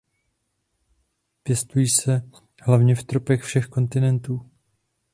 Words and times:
Pěstují 1.43 1.87
se 1.87 2.21
hlavně 2.61 2.95
v 2.95 3.03
tropech 3.03 3.43
všech 3.43 3.67
kontinentů. 3.67 4.49